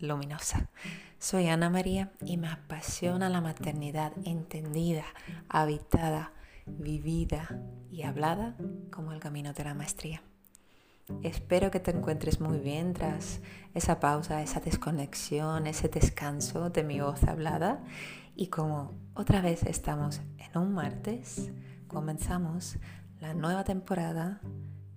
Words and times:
Luminosa. 0.00 0.68
Soy 1.20 1.46
Ana 1.46 1.70
María 1.70 2.10
y 2.24 2.38
me 2.38 2.48
apasiona 2.48 3.28
la 3.28 3.40
maternidad 3.40 4.12
entendida, 4.24 5.04
habitada, 5.48 6.32
vivida 6.66 7.62
y 7.88 8.02
hablada 8.02 8.56
como 8.90 9.12
el 9.12 9.20
camino 9.20 9.52
de 9.52 9.62
la 9.62 9.74
maestría. 9.74 10.22
Espero 11.22 11.70
que 11.70 11.78
te 11.78 11.92
encuentres 11.92 12.40
muy 12.40 12.58
bien 12.58 12.94
tras 12.94 13.40
esa 13.74 14.00
pausa, 14.00 14.42
esa 14.42 14.58
desconexión, 14.58 15.68
ese 15.68 15.88
descanso 15.88 16.70
de 16.70 16.82
mi 16.82 17.00
voz 17.00 17.22
hablada. 17.22 17.84
Y 18.34 18.48
como 18.48 18.92
otra 19.14 19.40
vez 19.40 19.62
estamos 19.62 20.20
en 20.38 20.60
un 20.60 20.74
martes, 20.74 21.52
comenzamos 21.86 22.76
la 23.20 23.34
nueva 23.34 23.62
temporada 23.62 24.40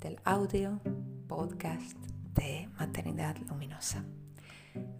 del 0.02 0.20
audio 0.24 0.82
podcast 1.28 1.96
de 2.34 2.70
Maternidad 2.80 3.38
Luminosa. 3.48 4.04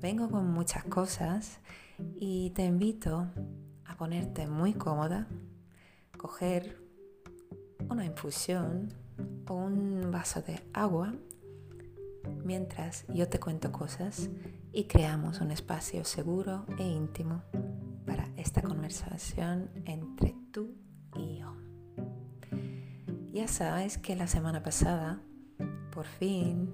Vengo 0.02 0.30
con 0.30 0.52
muchas 0.52 0.84
cosas 0.84 1.60
y 2.20 2.52
te 2.52 2.66
invito 2.66 3.28
a 3.86 3.96
ponerte 3.98 4.48
muy 4.48 4.74
cómoda, 4.74 5.28
coger 6.18 6.78
una 7.90 8.06
infusión 8.06 8.94
o 9.48 9.54
un 9.54 10.12
vaso 10.12 10.42
de 10.42 10.62
agua 10.74 11.14
mientras 12.44 13.06
yo 13.08 13.28
te 13.28 13.40
cuento 13.40 13.72
cosas 13.72 14.30
y 14.72 14.86
creamos 14.86 15.42
un 15.42 15.52
espacio 15.52 16.04
seguro 16.06 16.66
e 16.78 16.88
íntimo 16.88 17.44
para 18.06 18.30
esta 18.38 18.62
conversación 18.62 19.70
entre 19.86 20.36
tú 20.52 20.76
y 21.16 21.40
yo. 21.40 21.56
Ya 23.32 23.48
sabes 23.48 23.98
que 23.98 24.16
la 24.16 24.28
semana 24.28 24.64
pasada, 24.64 25.22
por 25.92 26.06
fin, 26.06 26.72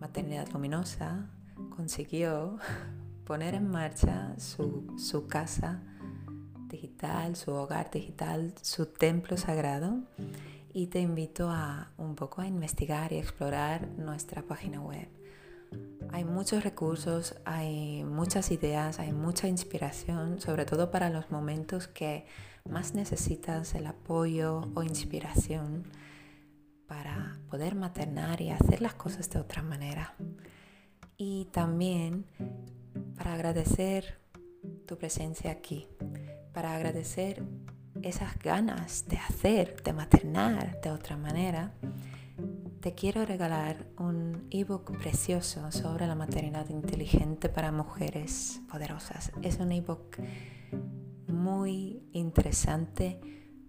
Maternidad 0.00 0.48
Luminosa 0.52 1.30
consiguió 1.74 2.58
poner 3.24 3.54
en 3.54 3.68
marcha 3.68 4.34
su, 4.38 4.94
su 4.98 5.26
casa 5.26 5.82
digital, 6.68 7.36
su 7.36 7.52
hogar 7.52 7.90
digital, 7.90 8.54
su 8.62 8.86
templo 8.86 9.36
sagrado 9.36 10.00
y 10.72 10.86
te 10.86 11.00
invito 11.00 11.50
a 11.50 11.92
un 11.98 12.14
poco 12.14 12.40
a 12.40 12.46
investigar 12.46 13.12
y 13.12 13.18
explorar 13.18 13.88
nuestra 13.98 14.42
página 14.42 14.80
web. 14.80 15.08
Hay 16.10 16.24
muchos 16.24 16.64
recursos, 16.64 17.34
hay 17.44 18.04
muchas 18.04 18.50
ideas, 18.50 18.98
hay 18.98 19.12
mucha 19.12 19.48
inspiración, 19.48 20.40
sobre 20.40 20.64
todo 20.64 20.90
para 20.90 21.08
los 21.10 21.30
momentos 21.30 21.88
que 21.88 22.26
más 22.68 22.94
necesitas 22.94 23.74
el 23.74 23.86
apoyo 23.86 24.70
o 24.74 24.82
inspiración 24.82 25.84
para 26.86 27.38
poder 27.48 27.74
maternar 27.74 28.40
y 28.42 28.50
hacer 28.50 28.82
las 28.82 28.94
cosas 28.94 29.30
de 29.30 29.38
otra 29.38 29.62
manera. 29.62 30.14
Y 31.16 31.46
también 31.46 32.26
para 33.16 33.34
agradecer 33.34 34.18
tu 34.86 34.96
presencia 34.98 35.50
aquí, 35.50 35.86
para 36.52 36.74
agradecer 36.74 37.42
esas 38.02 38.38
ganas 38.38 39.06
de 39.08 39.16
hacer, 39.16 39.82
de 39.82 39.92
maternar 39.92 40.80
de 40.80 40.90
otra 40.90 41.16
manera, 41.16 41.74
te 42.80 42.94
quiero 42.94 43.24
regalar 43.24 43.86
un 43.96 44.48
ebook 44.50 44.98
precioso 44.98 45.70
sobre 45.70 46.08
la 46.08 46.16
maternidad 46.16 46.68
inteligente 46.68 47.48
para 47.48 47.70
mujeres 47.70 48.60
poderosas. 48.68 49.30
Es 49.40 49.58
un 49.58 49.70
ebook 49.70 50.16
muy 51.28 52.02
interesante, 52.12 53.20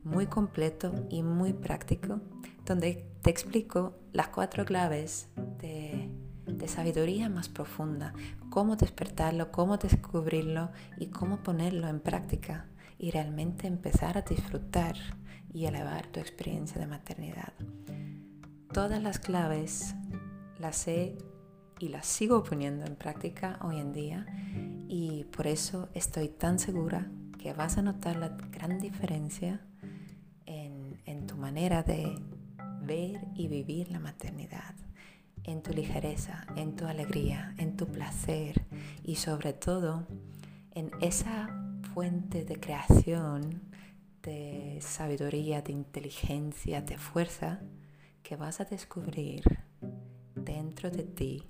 muy 0.04 0.26
completo 0.26 1.06
y 1.10 1.22
muy 1.22 1.54
práctico, 1.54 2.22
donde 2.66 3.06
te 3.22 3.30
explico 3.30 4.00
las 4.14 4.30
cuatro 4.30 4.66
claves 4.66 5.30
de, 5.60 6.03
de 6.46 6.68
sabiduría 6.68 7.30
más 7.30 7.50
profunda, 7.50 8.14
cómo 8.50 8.76
despertarlo, 8.76 9.52
cómo 9.52 9.78
descubrirlo 9.78 10.72
y 10.98 11.08
cómo 11.08 11.44
ponerlo 11.44 11.88
en 11.88 12.00
práctica 12.00 12.68
y 12.98 13.12
realmente 13.12 13.68
empezar 13.68 14.18
a 14.18 14.22
disfrutar 14.22 14.96
y 15.54 15.66
elevar 15.66 16.08
tu 16.08 16.20
experiencia 16.20 16.80
de 16.80 16.88
maternidad. 16.88 17.54
Todas 18.72 19.02
las 19.02 19.20
claves 19.20 19.96
las 20.60 20.88
he 20.88 21.18
y 21.80 21.90
las 21.90 22.06
sigo 22.06 22.44
poniendo 22.44 22.86
en 22.86 22.96
práctica 22.96 23.60
hoy 23.62 23.78
en 23.78 23.92
día 23.92 24.26
y 24.88 25.26
por 25.26 25.48
eso 25.48 25.90
estoy 25.94 26.30
tan 26.30 26.60
segura 26.60 27.12
que 27.38 27.54
vas 27.54 27.78
a 27.78 27.82
notar 27.82 28.16
la 28.16 28.30
gran 28.30 28.80
diferencia 28.80 29.62
en, 30.46 31.02
en 31.06 31.28
tu 31.28 31.36
manera 31.36 31.84
de 31.84 32.16
ver 32.82 33.20
y 33.36 33.48
vivir 33.48 33.92
la 33.92 34.00
maternidad, 34.00 34.76
en 35.44 35.62
tu 35.62 35.74
ligereza, 35.74 36.46
en 36.56 36.76
tu 36.76 36.86
alegría, 36.86 37.54
en 37.58 37.76
tu 37.76 37.88
placer 37.88 38.66
y 39.04 39.16
sobre 39.16 39.54
todo 39.54 40.08
en 40.74 40.92
esa 41.02 41.50
fuente 41.94 42.46
de 42.46 42.60
creación, 42.60 43.62
de 44.24 44.80
sabiduría, 44.82 45.62
de 45.62 45.74
inteligencia, 45.74 46.82
de 46.82 46.98
fuerza 46.98 47.60
que 48.24 48.36
vas 48.36 48.62
a 48.62 48.66
descubrir 48.66 49.44
dentro 50.36 50.90
de 50.90 51.04
ti 51.04 51.44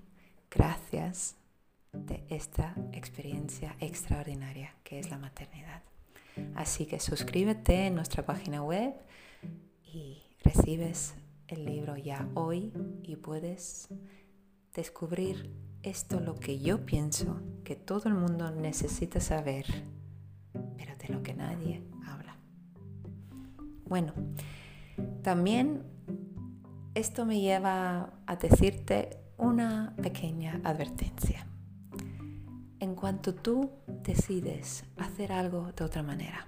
gracias 0.49 1.35
de 1.93 2.23
esta 2.29 2.75
experiencia 2.91 3.75
extraordinaria 3.79 4.73
que 4.83 4.99
es 4.99 5.09
la 5.11 5.17
maternidad. 5.17 5.83
Así 6.55 6.85
que 6.85 6.99
suscríbete 6.99 7.87
en 7.87 7.95
nuestra 7.95 8.25
página 8.25 8.63
web 8.63 8.93
y 9.85 10.23
recibes 10.43 11.13
el 11.47 11.65
libro 11.65 11.97
ya 11.97 12.27
hoy 12.33 12.73
y 13.03 13.15
puedes 13.15 13.89
descubrir 14.73 15.53
esto 15.83 16.19
lo 16.19 16.35
que 16.35 16.59
yo 16.59 16.85
pienso 16.85 17.41
que 17.63 17.75
todo 17.75 18.09
el 18.09 18.15
mundo 18.15 18.51
necesita 18.51 19.19
saber 19.19 19.65
pero 20.77 20.95
de 20.97 21.09
lo 21.09 21.23
que 21.23 21.33
nadie 21.33 21.83
habla. 22.05 22.37
Bueno, 23.85 24.13
también 25.21 25.83
esto 26.95 27.25
me 27.25 27.39
lleva 27.39 28.13
a 28.25 28.35
decirte 28.35 29.17
una 29.37 29.95
pequeña 30.01 30.61
advertencia. 30.63 31.47
En 32.79 32.95
cuanto 32.95 33.33
tú 33.33 33.71
decides 34.03 34.83
hacer 34.97 35.31
algo 35.31 35.71
de 35.71 35.83
otra 35.83 36.03
manera, 36.03 36.47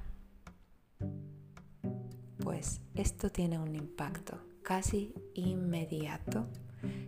pues 2.40 2.82
esto 2.94 3.32
tiene 3.32 3.58
un 3.58 3.76
impacto 3.76 4.40
casi 4.66 5.14
inmediato 5.36 6.48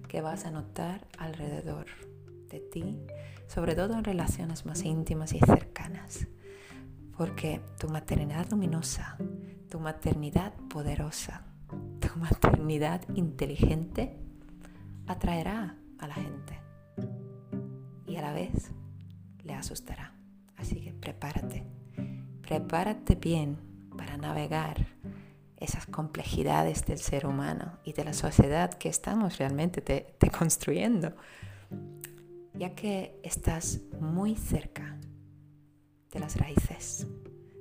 que 0.07 0.21
vas 0.21 0.45
a 0.45 0.51
notar 0.51 1.07
alrededor 1.17 1.87
de 2.49 2.59
ti, 2.59 3.01
sobre 3.47 3.73
todo 3.73 3.97
en 3.97 4.03
relaciones 4.03 4.65
más 4.65 4.83
íntimas 4.83 5.33
y 5.33 5.39
cercanas. 5.39 6.27
Porque 7.17 7.59
tu 7.79 7.89
maternidad 7.89 8.47
luminosa, 8.51 9.17
tu 9.69 9.79
maternidad 9.79 10.53
poderosa, 10.69 11.47
tu 11.99 12.19
maternidad 12.19 13.01
inteligente 13.15 14.15
atraerá 15.07 15.75
a 15.97 16.07
la 16.07 16.13
gente 16.13 16.61
y 18.05 18.17
a 18.17 18.21
la 18.21 18.33
vez 18.33 18.71
le 19.43 19.55
asustará. 19.55 20.13
Así 20.57 20.79
que 20.79 20.93
prepárate, 20.93 21.63
prepárate 22.43 23.15
bien 23.15 23.57
para 23.97 24.15
navegar 24.15 24.85
esas 25.59 25.87
complejidades 25.87 26.85
del 26.85 26.99
ser 26.99 27.25
humano 27.25 27.79
y 27.83 27.93
de 27.93 28.03
la 28.03 28.13
sociedad 28.13 28.73
que 28.73 28.89
estamos 28.89 29.37
realmente 29.37 29.81
te, 29.81 30.29
construyendo, 30.37 31.15
ya 32.53 32.75
que 32.75 33.19
estás 33.23 33.81
muy 33.99 34.35
cerca 34.35 34.97
de 36.11 36.19
las 36.19 36.37
raíces, 36.37 37.07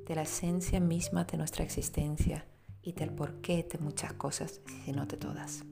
de 0.07 0.15
la 0.15 0.23
esencia 0.23 0.79
misma 0.81 1.25
de 1.25 1.39
nuestra 1.39 1.65
existencia 1.65 2.47
y 2.83 2.93
del 2.93 3.11
porqué 3.11 3.67
de 3.71 3.79
muchas 3.79 4.13
cosas, 4.13 4.61
si 4.84 4.93
no 4.93 5.07
de 5.07 5.17
todas. 5.17 5.65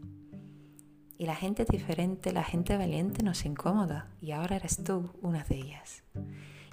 Y 1.17 1.27
la 1.27 1.37
gente 1.37 1.65
diferente, 1.65 2.32
la 2.32 2.43
gente 2.43 2.77
valiente 2.77 3.23
nos 3.23 3.44
incomoda 3.44 4.11
y 4.20 4.32
ahora 4.32 4.56
eres 4.56 4.82
tú 4.82 5.11
una 5.23 5.44
de 5.44 5.56
ellas. 5.56 6.03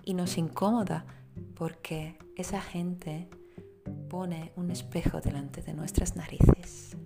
Y 0.04 0.16
nos 0.16 0.38
incomoda 0.38 1.06
porque 1.56 2.18
esa 2.36 2.60
gente 2.60 3.30
pone 4.10 4.52
un 4.56 4.72
espejo 4.72 5.22
delante 5.22 5.62
de 5.62 5.74
nuestras 5.74 6.16
narices. 6.16 6.98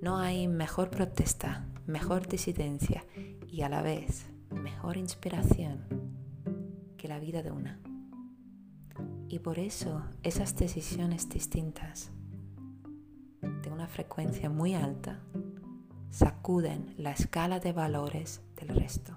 No 0.00 0.18
hay 0.18 0.48
mejor 0.48 0.90
protesta, 0.90 1.66
mejor 1.86 2.28
disidencia 2.28 3.04
y 3.46 3.62
a 3.62 3.68
la 3.68 3.82
vez 3.82 4.26
mejor 4.50 4.96
inspiración 4.96 5.84
que 6.96 7.08
la 7.08 7.18
vida 7.18 7.42
de 7.42 7.50
una. 7.50 7.80
Y 9.28 9.40
por 9.40 9.58
eso 9.58 10.02
esas 10.22 10.56
decisiones 10.56 11.28
distintas, 11.28 12.10
de 13.40 13.70
una 13.70 13.86
frecuencia 13.86 14.48
muy 14.50 14.74
alta, 14.74 15.20
sacuden 16.10 16.94
la 16.96 17.12
escala 17.12 17.60
de 17.60 17.72
valores 17.72 18.40
del 18.56 18.68
resto. 18.68 19.16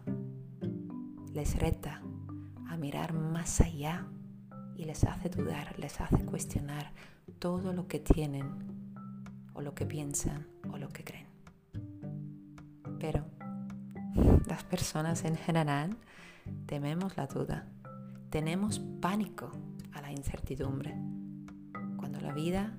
Les 1.34 1.58
reta 1.58 2.02
a 2.68 2.78
mirar 2.78 3.14
más 3.14 3.62
allá 3.62 4.08
y 4.76 4.86
les 4.86 5.04
hace 5.04 5.30
dudar, 5.30 5.78
les 5.80 6.00
hace 6.02 6.26
cuestionar 6.26 6.92
todo 7.40 7.74
lo 7.74 7.88
que 7.88 8.00
tienen 8.00 8.46
o 9.54 9.62
lo 9.62 9.74
que 9.74 9.86
piensan 9.86 10.48
o 10.72 10.78
lo 10.78 10.90
que 10.90 11.04
creen. 11.04 11.28
Pero 13.00 13.26
las 14.48 14.64
personas 14.64 15.24
en 15.26 15.36
general, 15.36 15.98
tememos 16.66 17.16
la 17.18 17.28
duda. 17.28 17.68
Tenemos 18.30 18.80
pánico 19.02 19.52
a 19.94 20.02
la 20.02 20.12
incertidumbre. 20.12 20.96
Cuando 21.98 22.20
la 22.22 22.34
vida 22.34 22.78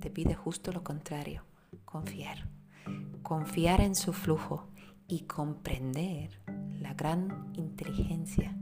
te 0.00 0.10
pide 0.10 0.34
justo 0.34 0.72
lo 0.72 0.82
contrario, 0.84 1.44
confiar. 1.84 2.48
Confiar 3.22 3.80
en 3.80 3.94
su 3.94 4.12
flujo 4.12 4.68
y 5.06 5.20
comprender 5.22 6.40
la 6.80 6.94
gran 6.94 7.52
inteligencia 7.54 8.56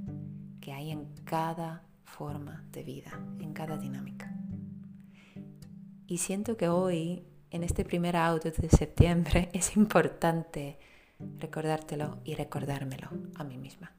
que 0.61 0.73
hay 0.73 0.91
en 0.91 1.07
cada 1.25 1.83
forma 2.17 2.65
de 2.73 2.83
vida, 2.83 3.11
en 3.41 3.53
cada 3.53 3.77
dinámica. 3.77 4.35
Y 6.07 6.19
siento 6.19 6.57
que 6.57 6.69
hoy, 6.69 7.25
en 7.51 7.63
este 7.63 7.85
primer 7.85 8.17
audio 8.17 8.51
de 8.51 8.69
septiembre, 8.71 9.51
es 9.53 9.77
importante 9.77 10.79
recordártelo 11.39 12.19
y 12.25 12.35
recordármelo 12.35 13.09
a 13.35 13.45
mí 13.45 13.59
misma. 13.59 13.93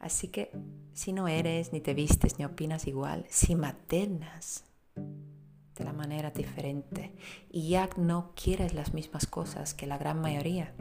Así 0.00 0.28
que 0.28 0.50
si 0.92 1.12
no 1.12 1.28
eres, 1.28 1.72
ni 1.72 1.80
te 1.80 1.94
vistes, 1.94 2.38
ni 2.38 2.44
opinas 2.44 2.86
igual, 2.86 3.24
si 3.28 3.54
maternas 3.54 4.64
de 5.76 5.84
la 5.84 5.92
manera 5.92 6.30
diferente 6.30 7.12
y 7.50 7.68
ya 7.68 7.88
no 7.96 8.32
quieres 8.34 8.72
las 8.74 8.94
mismas 8.94 9.26
cosas 9.26 9.74
que 9.74 9.86
la 9.86 9.98
gran 9.98 10.20
mayoría, 10.20 10.74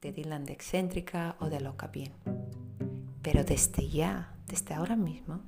te 0.00 0.12
Dylan 0.12 0.44
de 0.44 0.52
excéntrica 0.52 1.36
o 1.40 1.48
de 1.48 1.60
loca 1.60 1.86
bien. 1.86 2.12
Pero 3.22 3.44
desde 3.44 3.88
ya, 3.88 4.31
desde 4.46 4.74
ahora 4.74 4.96
mismo, 4.96 5.40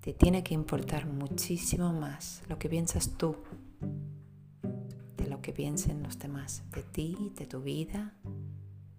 te 0.00 0.12
tiene 0.12 0.42
que 0.42 0.54
importar 0.54 1.06
muchísimo 1.06 1.92
más 1.92 2.42
lo 2.48 2.58
que 2.58 2.68
piensas 2.68 3.16
tú 3.16 3.36
de 5.16 5.26
lo 5.28 5.40
que 5.40 5.52
piensen 5.52 6.02
los 6.02 6.18
demás, 6.18 6.64
de 6.74 6.82
ti, 6.82 7.32
de 7.36 7.46
tu 7.46 7.62
vida, 7.62 8.14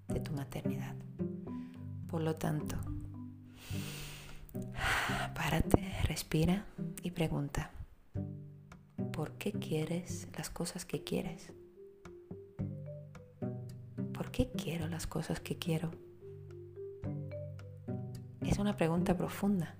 de 0.08 0.20
tu 0.20 0.32
maternidad. 0.32 0.96
Por 2.08 2.22
lo 2.22 2.36
tanto, 2.36 2.78
párate, 5.36 5.92
respira 6.04 6.66
y 7.02 7.12
pregunta, 7.12 7.72
¿por 9.12 9.32
qué 9.34 9.52
quieres 9.52 10.28
las 10.38 10.50
cosas 10.50 10.86
que 10.86 11.04
quieres? 11.04 11.52
¿Por 14.14 14.32
qué 14.32 14.52
quiero 14.52 14.88
las 14.88 15.08
cosas 15.08 15.40
que 15.40 15.58
quiero? 15.58 15.92
Es 18.46 18.60
una 18.60 18.76
pregunta 18.76 19.16
profunda, 19.16 19.76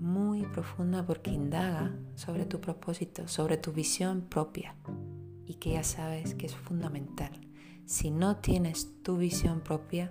muy 0.00 0.42
profunda 0.46 1.04
porque 1.04 1.30
indaga 1.30 1.94
sobre 2.14 2.46
tu 2.46 2.60
propósito, 2.60 3.28
sobre 3.28 3.56
tu 3.56 3.72
visión 3.72 4.22
propia 4.22 4.74
y 5.44 5.54
que 5.54 5.72
ya 5.72 5.84
sabes 5.84 6.34
que 6.34 6.46
es 6.46 6.54
fundamental. 6.54 7.32
Si 7.84 8.10
no 8.10 8.36
tienes 8.36 9.02
tu 9.02 9.16
visión 9.16 9.60
propia, 9.60 10.10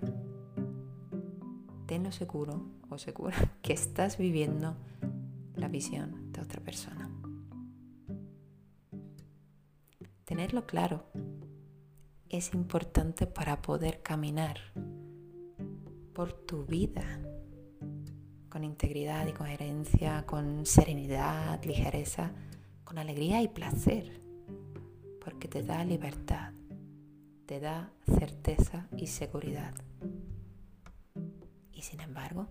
tenlo 1.88 2.12
seguro 2.12 2.64
o 2.90 2.98
segura 2.98 3.36
que 3.62 3.74
estás 3.74 4.18
viviendo 4.18 4.78
la 5.56 5.68
visión 5.68 6.32
de 6.32 6.42
otra 6.42 6.62
persona. 6.62 7.10
Tenerlo 10.26 10.66
claro 10.66 11.06
es 12.30 12.54
importante 12.54 13.28
para 13.28 13.62
poder 13.62 14.02
caminar 14.02 14.58
por 16.16 16.32
tu 16.32 16.66
vida 16.66 17.20
con 18.50 18.64
integridad 18.64 19.28
y 19.28 19.34
coherencia, 19.34 20.26
con 20.26 20.66
serenidad, 20.66 21.62
ligereza, 21.66 22.32
con 22.86 22.98
alegría 22.98 23.42
y 23.42 23.50
placer, 23.50 24.22
porque 25.20 25.50
te 25.50 25.62
da 25.62 25.84
libertad, 25.84 26.54
te 27.46 27.60
da 27.60 27.92
certeza 28.06 28.88
y 28.96 29.08
seguridad. 29.08 29.74
Y 31.74 31.82
sin 31.82 32.00
embargo, 32.00 32.48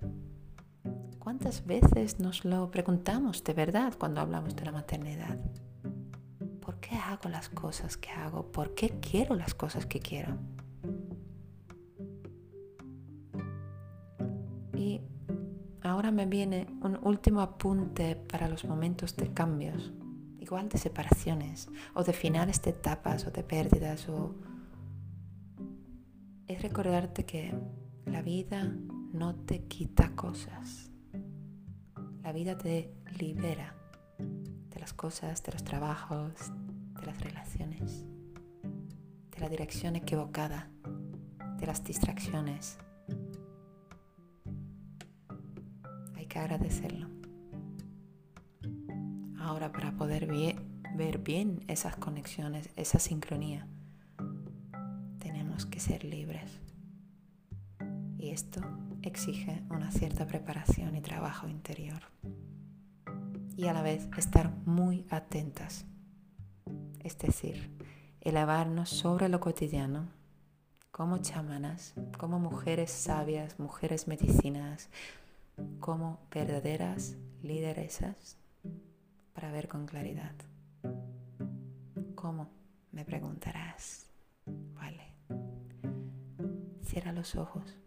¿cuántas 1.19 1.65
veces 1.65 2.21
nos 2.21 2.45
lo 2.45 2.71
preguntamos 2.71 3.43
de 3.45 3.55
verdad 3.55 3.95
cuando 3.99 4.21
hablamos 4.21 4.55
de 4.55 4.65
la 4.67 4.73
maternidad? 4.73 5.39
¿Por 6.61 6.81
qué 6.81 6.97
hago 6.97 7.31
las 7.31 7.49
cosas 7.49 7.97
que 7.97 8.11
hago? 8.11 8.53
¿Por 8.53 8.75
qué 8.75 9.01
quiero 9.01 9.35
las 9.35 9.55
cosas 9.55 9.87
que 9.87 10.01
quiero? 10.01 10.37
Ahora 15.95 16.11
me 16.11 16.27
viene 16.27 16.67
un 16.83 16.99
último 17.03 17.41
apunte 17.41 18.17
para 18.17 18.49
los 18.49 18.65
momentos 18.65 19.15
de 19.17 19.33
cambios, 19.33 19.93
igual 20.41 20.69
de 20.69 20.77
separaciones 20.77 21.69
o 21.95 22.03
de 22.03 22.13
finales 22.13 22.61
de 22.63 22.71
etapas 22.71 23.25
o 23.29 23.31
de 23.31 23.45
pérdidas 23.45 24.09
o 24.09 24.35
es 26.49 26.61
recordarte 26.63 27.25
que 27.25 27.55
la 28.07 28.23
vida 28.23 28.75
no 29.13 29.37
te 29.37 29.67
quita 29.67 30.11
cosas. 30.17 30.91
La 32.25 32.33
vida 32.33 32.59
te 32.59 32.93
libera 33.17 33.77
de 34.19 34.81
las 34.81 34.93
cosas, 34.93 35.45
de 35.45 35.53
los 35.53 35.63
trabajos, 35.63 36.33
de 36.99 37.07
las 37.07 37.21
relaciones, 37.21 38.05
de 39.31 39.39
la 39.39 39.49
dirección 39.49 39.95
equivocada, 39.95 40.69
de 41.57 41.67
las 41.67 41.85
distracciones. 41.85 42.79
Agradecerlo. 46.39 47.09
Ahora 49.39 49.73
para 49.73 49.93
poder 49.93 50.27
ver 50.97 51.19
bien 51.19 51.65
esas 51.69 51.97
conexiones, 51.97 52.71
esa 52.77 52.99
sincronía, 52.99 53.67
tenemos 55.19 55.67
que 55.67 55.81
ser 55.81 56.05
libres. 56.05 56.61
Y 58.19 58.31
esto 58.31 58.61
exige 59.03 59.63
una 59.69 59.91
cierta 59.91 60.27
preparación 60.27 60.97
y 60.97 61.01
trabajo 61.01 61.47
interior. 61.47 62.03
Y 63.57 63.67
a 63.67 63.73
la 63.73 63.83
vez 63.83 64.09
estar 64.17 64.51
muy 64.65 65.07
atentas. 65.11 65.85
Es 67.01 67.19
decir, 67.19 67.71
elevarnos 68.23 68.89
sobre 68.89 69.29
lo 69.29 69.41
cotidiano 69.41 70.09
como 70.91 71.19
chamanas, 71.19 71.93
como 72.19 72.39
mujeres 72.39 72.91
sabias, 72.91 73.59
mujeres 73.59 74.07
medicinas, 74.07 74.89
como 75.81 76.27
verdaderas 76.31 77.17
lideresas 77.43 78.39
para 79.33 79.51
ver 79.53 79.69
con 79.69 79.87
claridad. 79.87 80.35
¿Cómo? 82.15 82.51
Me 82.93 83.05
preguntarás. 83.05 84.11
Vale. 84.75 85.15
Cierra 86.83 87.13
los 87.13 87.35
ojos 87.37 87.79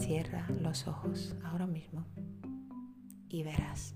Cierra 0.00 0.46
los 0.60 0.88
ojos 0.88 1.36
ahora 1.44 1.66
mismo 1.68 2.04
y 3.28 3.44
verás, 3.44 3.94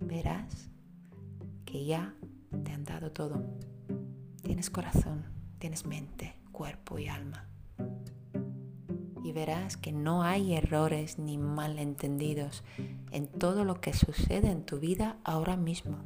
verás 0.00 0.70
que 1.64 1.84
ya 1.84 2.14
te 2.64 2.72
han 2.72 2.84
dado 2.84 3.10
todo. 3.10 3.42
Tienes 4.42 4.70
corazón, 4.70 5.24
tienes 5.58 5.84
mente, 5.84 6.36
cuerpo 6.52 6.98
y 6.98 7.08
alma. 7.08 7.48
Y 9.26 9.32
verás 9.32 9.76
que 9.76 9.90
no 9.90 10.22
hay 10.22 10.54
errores 10.54 11.18
ni 11.18 11.36
malentendidos 11.36 12.62
en 13.10 13.26
todo 13.26 13.64
lo 13.64 13.80
que 13.80 13.92
sucede 13.92 14.52
en 14.52 14.64
tu 14.64 14.78
vida 14.78 15.18
ahora 15.24 15.56
mismo. 15.56 15.98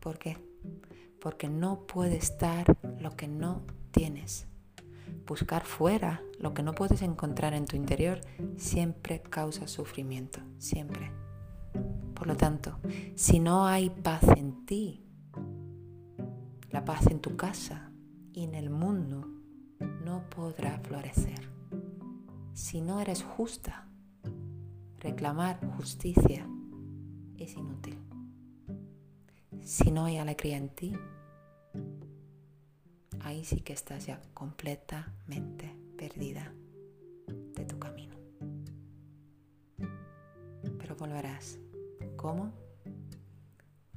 ¿Por 0.00 0.18
qué? 0.18 0.38
Porque 1.20 1.48
no 1.48 1.86
puede 1.86 2.16
estar 2.16 2.76
lo 2.98 3.14
que 3.14 3.28
no 3.28 3.62
tienes 3.92 4.48
buscar 5.28 5.64
fuera 5.64 6.22
lo 6.40 6.54
que 6.54 6.62
no 6.62 6.74
puedes 6.74 7.02
encontrar 7.02 7.54
en 7.54 7.66
tu 7.66 7.76
interior 7.76 8.20
siempre 8.56 9.20
causa 9.20 9.68
sufrimiento, 9.68 10.40
siempre. 10.58 11.12
Por 12.14 12.26
lo 12.26 12.36
tanto, 12.36 12.78
si 13.14 13.38
no 13.38 13.66
hay 13.66 13.90
paz 13.90 14.22
en 14.36 14.64
ti, 14.66 15.04
la 16.70 16.84
paz 16.84 17.06
en 17.06 17.20
tu 17.20 17.36
casa 17.36 17.92
y 18.32 18.44
en 18.44 18.54
el 18.54 18.70
mundo 18.70 19.37
no 19.80 20.28
podrá 20.30 20.78
florecer. 20.80 21.48
Si 22.54 22.80
no 22.80 23.00
eres 23.00 23.22
justa, 23.22 23.88
reclamar 24.98 25.60
justicia 25.76 26.46
es 27.36 27.54
inútil. 27.54 27.98
Si 29.62 29.90
no 29.90 30.06
hay 30.06 30.18
alegría 30.18 30.56
en 30.56 30.68
ti, 30.70 30.96
ahí 33.20 33.44
sí 33.44 33.60
que 33.60 33.72
estás 33.72 34.06
ya 34.06 34.20
completamente 34.34 35.76
perdida 35.96 36.52
de 37.54 37.64
tu 37.64 37.78
camino. 37.78 38.16
Pero 40.78 40.96
volverás. 40.96 41.58
¿Cómo? 42.16 42.52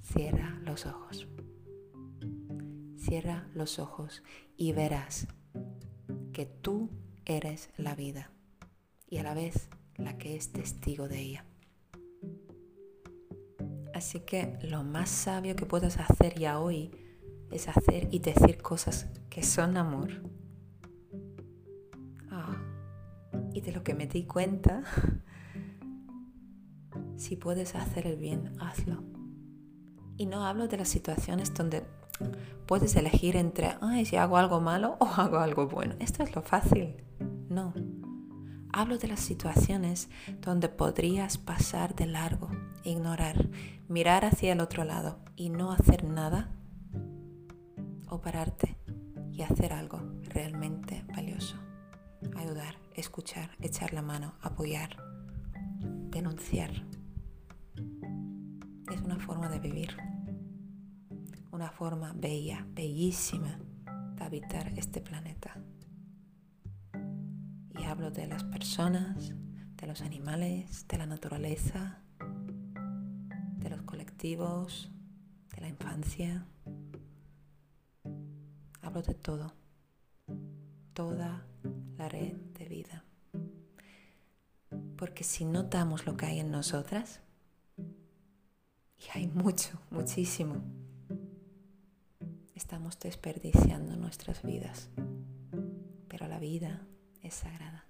Cierra 0.02 0.60
los 0.64 0.86
ojos. 0.86 1.28
Cierra 2.98 3.48
los 3.54 3.80
ojos 3.80 4.22
y 4.58 4.74
verás 4.74 5.28
que 6.32 6.46
tú 6.46 6.90
eres 7.26 7.70
la 7.78 7.96
vida 7.96 8.32
y 9.08 9.18
a 9.18 9.24
la 9.24 9.34
vez 9.34 9.70
la 9.98 10.18
que 10.18 10.36
es 10.36 10.52
testigo 10.52 11.08
de 11.08 11.20
ella. 11.20 11.46
Así 13.94 14.22
que 14.22 14.58
lo 14.64 14.84
más 14.84 15.10
sabio 15.10 15.56
que 15.56 15.66
puedes 15.66 15.98
hacer 15.98 16.40
ya 16.40 16.60
hoy 16.60 16.92
es 17.52 17.68
hacer 17.68 18.08
y 18.12 18.20
decir 18.20 18.62
cosas 18.62 19.08
que 19.30 19.44
son 19.44 19.78
amor. 19.78 20.24
Ah, 22.30 22.58
y 23.54 23.62
de 23.62 23.74
lo 23.74 23.84
que 23.84 23.94
me 23.94 24.08
di 24.08 24.24
cuenta, 24.24 24.84
si 27.18 27.36
puedes 27.36 27.76
hacer 27.76 28.08
el 28.08 28.18
bien, 28.18 28.56
hazlo. 28.60 29.04
Y 30.18 30.26
no 30.26 30.46
hablo 30.46 30.68
de 30.68 30.78
las 30.78 30.88
situaciones 30.88 31.54
donde 31.54 31.84
puedes 32.66 32.96
elegir 32.96 33.36
entre, 33.36 33.76
ay, 33.82 34.06
si 34.06 34.16
hago 34.16 34.38
algo 34.38 34.62
malo 34.62 34.96
o 35.00 35.06
hago 35.18 35.40
algo 35.40 35.68
bueno. 35.68 35.96
Esto 36.00 36.24
es 36.24 36.36
lo 36.36 36.42
fácil. 36.42 36.96
No. 37.50 37.74
Hablo 38.74 38.98
de 38.98 39.10
las 39.10 39.20
situaciones 39.20 40.10
donde 40.40 40.70
podrías 40.70 41.38
pasar 41.38 41.94
de 41.96 42.06
largo, 42.06 42.50
ignorar, 42.86 43.50
mirar 43.90 44.24
hacia 44.24 44.54
el 44.54 44.62
otro 44.62 44.86
lado 44.86 45.20
y 45.36 45.50
no 45.50 45.74
hacer 45.74 46.06
nada 46.06 46.50
o 48.08 48.22
pararte 48.22 48.78
y 49.32 49.42
hacer 49.42 49.74
algo 49.74 50.00
realmente 50.24 51.04
valioso. 51.14 51.58
Ayudar, 52.38 52.76
escuchar, 52.94 53.50
echar 53.60 53.94
la 53.94 54.02
mano, 54.02 54.36
apoyar, 54.42 54.96
denunciar. 56.10 56.72
Es 58.92 59.02
una 59.02 59.18
forma 59.18 59.50
de 59.50 59.60
vivir, 59.60 59.98
una 61.52 61.70
forma 61.70 62.14
bella, 62.16 62.66
bellísima 62.70 63.60
de 64.16 64.24
habitar 64.24 64.72
este 64.78 65.02
planeta 65.02 65.62
hablo 67.92 68.10
de 68.10 68.26
las 68.26 68.46
personas, 68.46 69.34
de 69.76 69.86
los 69.86 70.02
animales, 70.02 70.88
de 70.88 70.98
la 70.98 71.06
naturaleza, 71.06 72.02
de 73.58 73.70
los 73.70 73.82
colectivos, 73.82 74.90
de 75.54 75.62
la 75.62 75.68
infancia. 75.68 76.46
Hablo 78.82 79.02
de 79.02 79.14
todo, 79.14 79.54
toda 80.94 81.46
la 81.98 82.08
red 82.08 82.34
de 82.58 82.66
vida. 82.66 83.04
Porque 84.96 85.26
si 85.26 85.44
notamos 85.44 86.06
lo 86.06 86.16
que 86.16 86.28
hay 86.28 86.40
en 86.40 86.50
nosotras, 86.50 87.20
y 87.78 89.04
hay 89.14 89.28
mucho, 89.28 89.82
muchísimo, 89.90 90.64
estamos 92.62 93.00
desperdiciando 93.00 93.96
nuestras 93.96 94.44
vidas. 94.44 94.92
Pero 96.08 96.28
la 96.28 96.38
vida 96.38 96.86
es 97.24 97.34
sagrada. 97.34 97.88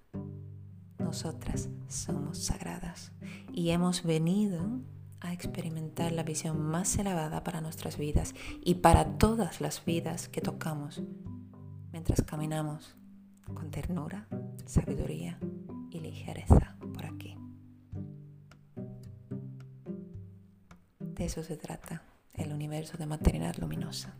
Nosotras 0.98 1.68
somos 1.88 2.38
sagradas 2.38 3.12
y 3.52 3.68
hemos 3.68 4.02
venido 4.02 4.80
a 5.20 5.34
experimentar 5.34 6.12
la 6.12 6.22
visión 6.22 6.58
más 6.58 6.96
elevada 6.96 7.44
para 7.44 7.60
nuestras 7.60 7.98
vidas 7.98 8.34
y 8.64 8.76
para 8.76 9.18
todas 9.18 9.60
las 9.60 9.84
vidas 9.84 10.30
que 10.30 10.40
tocamos 10.40 11.02
mientras 11.92 12.22
caminamos 12.22 12.96
con 13.52 13.70
ternura, 13.70 14.26
sabiduría 14.64 15.38
y 15.90 16.00
ligereza 16.00 16.78
por 16.94 17.04
aquí. 17.04 17.36
De 20.98 21.26
eso 21.26 21.42
se 21.42 21.58
trata 21.58 22.02
el 22.32 22.54
universo 22.54 22.96
de 22.96 23.04
maternidad 23.04 23.56
luminosa. 23.58 24.16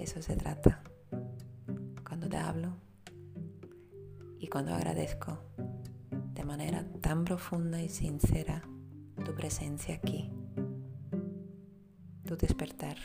Eso 0.00 0.20
se 0.22 0.36
trata. 0.36 0.82
Te 2.30 2.36
hablo 2.36 2.76
y 4.38 4.46
cuando 4.46 4.72
agradezco 4.72 5.36
de 6.32 6.44
manera 6.44 6.86
tan 7.00 7.24
profunda 7.24 7.82
y 7.82 7.88
sincera 7.88 8.62
tu 9.24 9.34
presencia 9.34 9.96
aquí, 9.96 10.30
tu 12.24 12.36
despertar, 12.36 12.96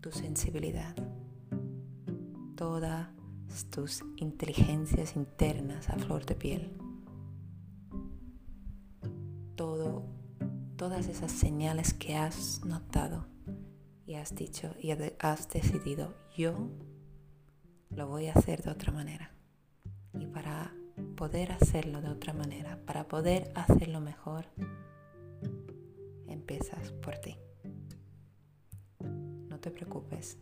tu 0.00 0.12
sensibilidad, 0.12 0.96
todas 2.54 3.08
tus 3.68 4.02
inteligencias 4.16 5.14
internas 5.14 5.90
a 5.90 5.98
flor 5.98 6.24
de 6.24 6.36
piel, 6.36 6.72
todo, 9.56 10.06
todas 10.76 11.06
esas 11.06 11.32
señales 11.32 11.92
que 11.92 12.16
has 12.16 12.64
notado 12.64 13.26
has 14.20 14.34
dicho 14.34 14.74
y 14.80 14.90
has 15.18 15.48
decidido 15.48 16.14
yo 16.36 16.70
lo 17.90 18.06
voy 18.06 18.28
a 18.28 18.34
hacer 18.34 18.62
de 18.62 18.70
otra 18.70 18.92
manera. 18.92 19.32
Y 20.14 20.26
para 20.26 20.72
poder 21.16 21.52
hacerlo 21.52 22.00
de 22.00 22.08
otra 22.08 22.32
manera, 22.32 22.78
para 22.86 23.08
poder 23.08 23.50
hacerlo 23.54 24.00
mejor, 24.00 24.46
empiezas 26.28 26.92
por 26.92 27.18
ti. 27.18 27.36
No 29.48 29.58
te 29.58 29.70
preocupes, 29.70 30.38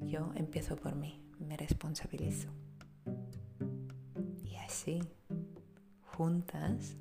yo 0.00 0.32
empiezo 0.34 0.76
por 0.76 0.96
mí, 0.96 1.22
me 1.38 1.56
responsabilizo. 1.56 2.48
Y 4.44 4.56
así, 4.56 5.02
juntas, 6.02 6.96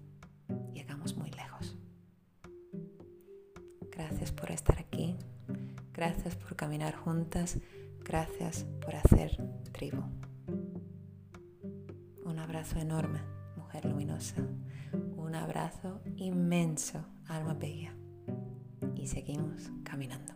llegamos 0.74 1.16
muy 1.18 1.32
lejos. 1.32 1.78
Gracias 3.92 4.32
por 4.32 4.52
estar 4.52 4.78
aquí, 4.78 5.16
gracias 5.96 6.36
por 6.36 6.56
caminar 6.56 6.96
juntas 6.96 7.58
Gracias 8.06 8.68
por 8.82 8.96
hacer 8.96 9.36
tribu. 9.72 10.04
Un 12.24 12.38
abrazo 12.38 12.78
enorme, 12.78 13.20
mujer 13.58 13.86
luminosa. 13.86 14.36
Un 15.18 15.34
abrazo 15.34 16.02
inmenso, 16.16 17.04
alma 17.28 17.56
bella. 17.56 17.96
Y 18.96 19.08
seguimos 19.08 19.72
caminando. 19.84 20.35